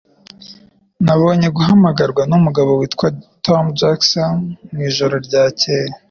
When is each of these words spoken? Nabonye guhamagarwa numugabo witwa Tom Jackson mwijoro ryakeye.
Nabonye 1.05 1.47
guhamagarwa 1.55 2.21
numugabo 2.29 2.71
witwa 2.79 3.07
Tom 3.45 3.65
Jackson 3.79 4.35
mwijoro 4.71 5.15
ryakeye. 5.27 5.91